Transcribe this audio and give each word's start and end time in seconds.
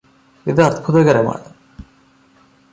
ഇത് 0.45 0.61
അത്ഭുതകരമാണ് 0.61 1.47